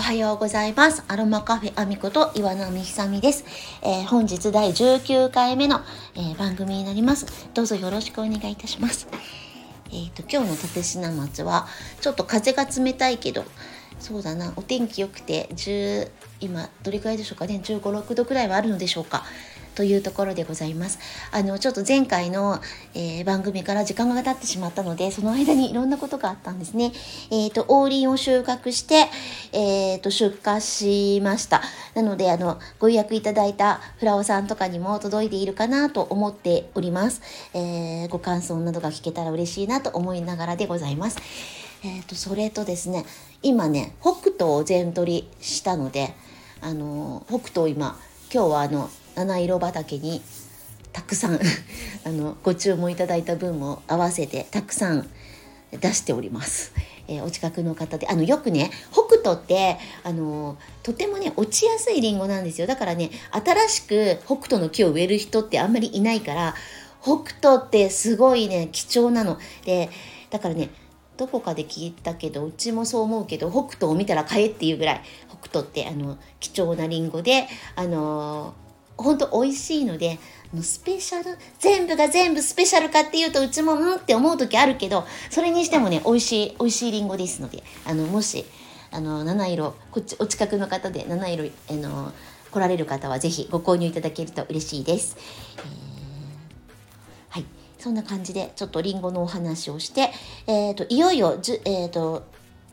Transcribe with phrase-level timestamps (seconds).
[0.00, 1.04] おはようございます。
[1.08, 3.44] アロマカフェアミこと岩波久美です。
[3.82, 5.82] えー、本日第19回目の、
[6.14, 7.26] えー、番組になります。
[7.52, 9.06] どうぞよろしくお願いいたします。
[9.92, 11.68] えっ、ー、と、今日の立品松は、
[12.00, 13.44] ちょっと風が冷たいけど、
[13.98, 19.24] そうだな、お天気良くて、10、今、どれくらいでしょうかね、15、6度くらいはあるのでしょうか？
[19.80, 20.98] というところでございます。
[21.32, 22.60] あの、ちょっと前回の、
[22.92, 26.92] えー、番組から時間が経ってしまったので、その間にいろんなことがあったんですね。
[27.30, 29.06] えっ、ー、と、王林を収穫して、
[29.52, 31.62] えっ、ー、と、出荷しました。
[31.94, 37.22] なので、あの、ご予約いただいたフラオさんとかにも届いているかなと思っております。
[37.54, 41.16] えご感想などが聞けたら嬉しいなと思いながらでございます。
[41.84, 43.06] えっ、と、それとですね、
[43.42, 46.12] 今ね、北斗を全取りしたので、
[46.60, 47.98] あの、北斗今、
[48.30, 48.90] 今日はあの、
[49.24, 50.22] 七色畑に
[50.92, 51.38] たくさん
[52.04, 55.08] あのご注文いただいた分も合わせてたくさん
[55.72, 56.72] 出しております。
[57.06, 66.54] えー、お近くの方であのよくね北斗ってあのとてもね落ちやすいりんごなんですよだからね新しく北斗の木を植える人ってあんまりいないから
[67.02, 69.90] 北斗ってすごいね貴重なので
[70.30, 70.70] だからね
[71.16, 78.54] どこかで聞いたけどうちもそう思うけど北斗を見たら買えっていうぐらい北斗ってあの貴重なりんごであの
[79.02, 80.18] 本当美味しいので
[80.60, 88.44] スペシャル全部が全部スペシャルかっていうとうちもうんって思う時あるけどそれにしてもね美味しい美味しいりんごですのであのもし
[88.90, 92.12] あの七色こっちお近くの方で七色あの
[92.50, 95.16] 来られる方は是非ご購入いただけると嬉しいです。
[95.58, 95.64] えー、
[97.28, 97.44] はい
[97.78, 100.10] そんな感じでちょっとりんごのお話をして、
[100.48, 102.24] えーと、いよいよえーと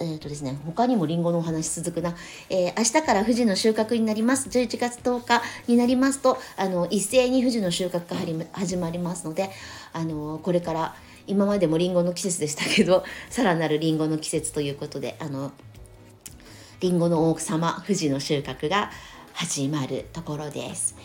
[0.00, 2.14] えーとですね、他にもりんごのお話続くな、
[2.50, 9.50] えー、明日から富士の収穫になります11月10日になりますとあの一斉に富士の収穫が始まりますので
[9.92, 10.94] あのこれから
[11.26, 15.52] 今までもりんごの季節でしたけど さらなるりんごの季節ということであの
[16.80, 18.90] りんごの王様富士の収穫が
[19.32, 20.96] 始まるところです。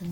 [0.00, 0.10] あの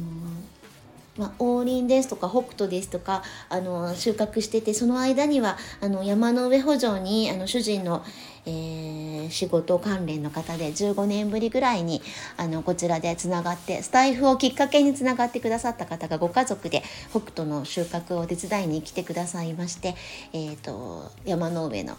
[1.20, 8.02] まあ、王林ですとか北斗ですとかあの収穫しててその間にはあの山の上補助にあの主人の、
[8.46, 12.00] えー、仕事関連の方で15年ぶりぐらいに
[12.38, 19.96] あのこちらでつながってスタイフをきっかけにつながってくださった方がご家族で北斗の収穫を手伝いに来てくださいまして、
[20.32, 21.98] えーと、山の上の、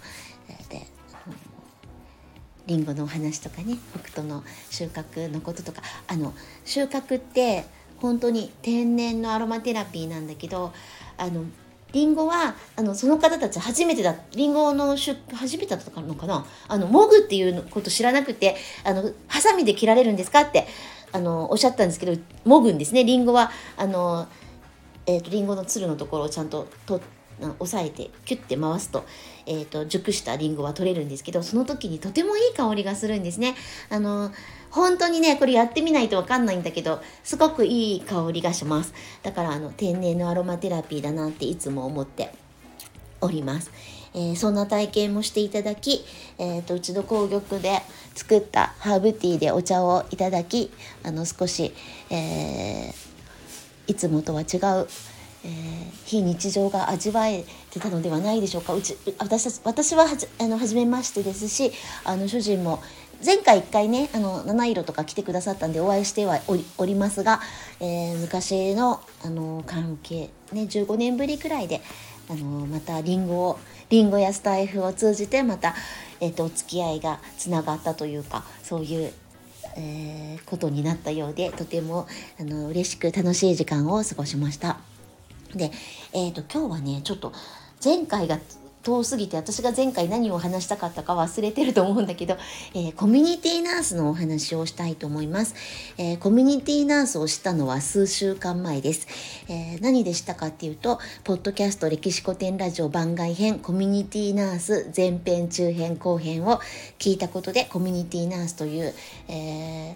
[0.70, 0.88] で
[2.68, 6.34] りんごのお話とかね北斗の収穫のこととかあの
[6.64, 7.66] 収穫って
[8.02, 10.74] 本当に天然のアロマテラピーなんだけど
[11.18, 11.44] あの
[11.94, 16.46] リンゴはあのその方たち初めてだリンゴの出初めてだったのかな？
[16.68, 20.68] あのもぐっていうこと知らなくてあのハサミで切られるんですかって
[21.12, 24.28] あのおっしゃったんですけどもぐんですねリンゴはあの、
[25.06, 27.02] えーと、リンゴのつるのところをちゃんとと
[27.60, 29.04] 押さえてキュッて回すと,、
[29.46, 33.56] えーと、熟したリンゴは取れるんですけどその時にとてもいい香りがするんですね。
[33.90, 34.32] あの
[34.72, 42.34] 本当にねこれやってみないと分かんないんだけどすごくいい香りがしますだからあの天然のアロマテラピーだなっていつも思って
[43.22, 43.72] おります。
[44.14, 46.04] えー、そんな体験もしていただき、
[46.38, 47.82] えーと、うちの紅玉で
[48.14, 50.70] 作ったハーブティーでお茶をいただき
[51.04, 51.72] あの少し、
[52.10, 52.94] えー、
[53.88, 54.88] いつもとは違う
[55.44, 55.52] えー、
[56.06, 61.72] 非日常が味わえてたのではないでしょうかうち私たち私ははじあの初めましてですし
[62.04, 62.80] あの主人も
[63.24, 66.40] 前回1回ねあの七色とか来てくださったんでお会いしては
[66.78, 67.40] おりますが、
[67.80, 71.82] えー、昔のあの関係ね15年ぶりくらいで
[72.30, 73.60] あのまたりんごを
[73.90, 75.76] りんごやスタイフを通じてまた、
[76.20, 79.14] えーと、お付き合いがつながったというかそういう
[79.78, 82.08] えー、ことになったようでとても
[82.38, 84.80] あの嬉しく楽しい時間を過ごしました。
[85.56, 85.72] で、
[86.14, 87.32] えーと、今日はねちょっと
[87.84, 88.38] 前回が
[88.84, 92.38] 遠すぎて私が前回何を話したかったか忘れてると思うんだけど、
[92.74, 95.56] えー、コミュニティナースのお話をしたいと思います、
[95.98, 99.08] えー、コミュニティナースをしたのは数週間前です、
[99.48, 106.60] えー、何でしたかっていうとポッドキャスト歴史古典ラジオ番外編コミュニティナース前編中編後編を
[106.98, 108.94] 聞いたことでコミュニティナースという、
[109.28, 109.96] え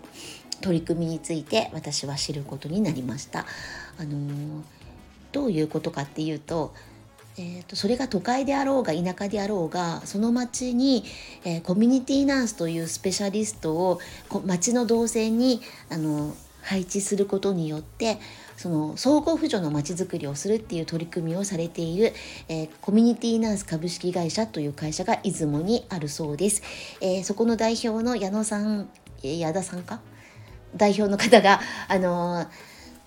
[0.62, 3.45] 取り組みについて私は知ることになりました。
[4.00, 4.63] あの
[5.31, 6.74] どういうことかっていうと,、
[7.38, 11.04] えーと、それが都会であろうが田舎であろうがその町に、
[11.44, 14.00] えー、コミュニティナースというスペシャリストを
[14.46, 18.20] 町の動線にあの配置することによって
[18.56, 22.14] その総合扶助のまちづくりをするっていう取り組みをされている、
[22.48, 26.64] えー、コミュニティナース株式会社という会社が出雲にあるそうです。
[27.02, 28.88] えー、そこの代表の矢野さん、
[29.22, 30.00] 矢田さんか？
[30.76, 31.60] 代表の方が、
[31.90, 32.48] あのー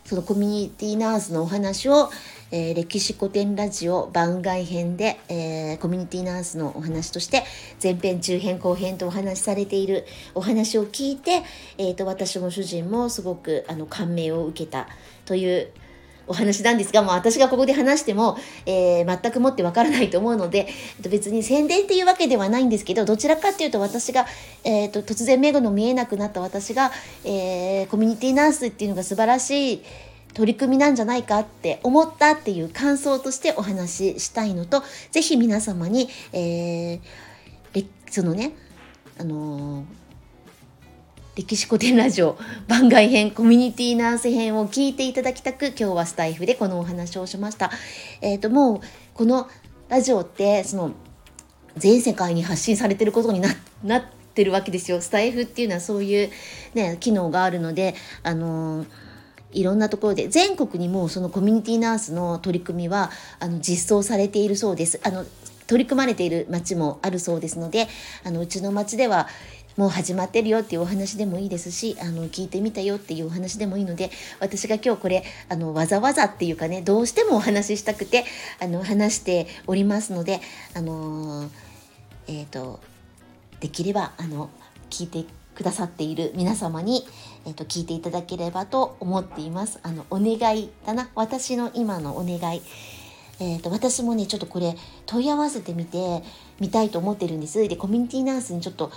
[0.04, 2.08] そのコミュニティナースのお話を、
[2.50, 7.44] えー、歴史古典ラジオ番外編で、えー、コミュニティナースのお話として
[7.82, 11.42] 前編中編後編とお話しされているお話を聞いて、
[11.76, 14.88] えーと、私も主人もすごくあの感銘を受けた
[15.26, 15.70] という
[16.26, 18.36] お話なんですが、もう私がここで話しても、
[18.66, 20.68] えー、全くもってわからないと思うので、
[21.00, 24.26] 別に宣伝っていうわけではないんですけど、どちらかっていうと私が、
[24.62, 26.92] えーと、突然目の見えなくなった私が、
[27.24, 29.82] えー、コミュニティナースっていうのが素晴らしい
[30.34, 38.52] 取り組みなんじゃないかって思ったっていう感想としてお話ししたいのと、ぜひ皆様に、えー、そのね、
[39.18, 39.98] あのー
[41.38, 42.36] 歴史古典ラジオ
[42.66, 47.70] 番外編コミュニティナース編を聞いていただきたく今日はスタイフでこのお話をしました。
[48.20, 48.80] えっ、ー、ともう
[49.14, 49.48] この
[49.88, 50.90] ラジオってその
[51.76, 53.50] 全世界に発信されてることにな
[53.84, 54.02] なっ
[54.34, 55.00] てるわけですよ。
[55.00, 56.30] スタイフっていうのはそういう
[56.74, 57.94] ね機能があるので
[58.24, 59.07] あのー
[59.52, 63.10] いろんなところで全国にもそのコミュニティナースの取り組みは
[63.40, 65.00] あの実装されているそうです。
[65.02, 65.24] あの
[65.66, 67.88] 取り組まれている町もあるそうですので
[68.24, 69.28] あのうちの町では
[69.76, 74.10] もう始まってるよっていうお話でもいいですしあの聞いてみたよっていうお話でもいいので
[74.40, 78.24] 私が今日これあのわざわざっていうかねどうしてもお話ししたくて
[78.60, 80.40] あの話しておりますので
[80.74, 81.48] あのー、
[82.26, 82.80] えっ、ー、と
[83.60, 84.50] できればあの
[84.90, 85.24] 聞いて
[85.58, 87.04] くださっている皆様に、
[87.44, 89.80] えーと、聞いていただければと思っています。
[89.82, 92.62] あのお願いだな私の今のお願い。
[93.40, 94.76] えーと、私もねちょっとこれ
[95.06, 96.22] 問い合わせてみて
[96.60, 97.66] みたいと思ってるんです。
[97.66, 98.92] でコミュニティナースにちょっと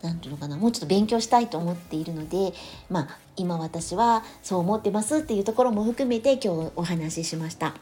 [0.00, 2.54] 何ていうのかなもうちょっと勉強したいと思っているので
[2.88, 7.74] まあ今私はそう思ってますっていうところも含めて今日お話ししました。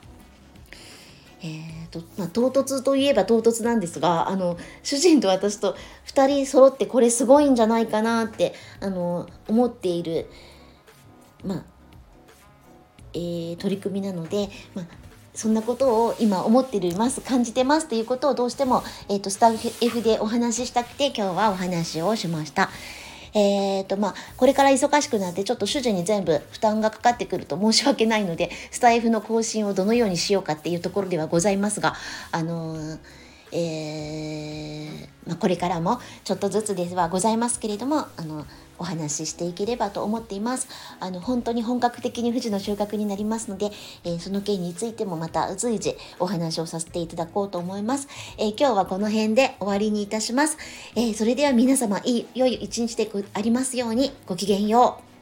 [1.42, 10.30] えーとまあ、唐突といえば唐突なんですがあの主人と私と2人揃ってこれすごいんじゃないかなってあの思っている、
[11.44, 11.64] まあ
[13.12, 14.86] えー、取り組みなので、まあ、
[15.34, 22.70] そんなことを今思っています感じてますということをどうしても、えーと、スタッフ F でお話ししたくて今日はお話をしました。
[23.34, 31.94] えーとまあ、これから忙しくなってちょっと主人に全部負担がかかってくると申し訳ないのでスタイフの更新をどのようにしようかっていうところではございますが
[32.32, 32.98] あのー
[33.52, 38.44] えー、まあ、これからもちょっとずつではございますけれどもあの
[38.78, 40.68] お話ししていければと思っています。
[41.00, 43.70] あの本当に本格的に富士の収穫になりますので、
[44.04, 48.08] えー、その件についてもまた随時お話をさせていただこうと思います、
[48.38, 50.56] えー、今日はこの辺で終わりにいたします、
[50.94, 55.15] えそれでは皆様いい良い一日でありますようにごきげんよう。